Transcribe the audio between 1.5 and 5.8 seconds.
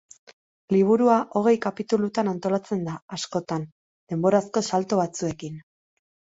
kapitulutan antolatzen da, askotan, denborazko salto batzuekin.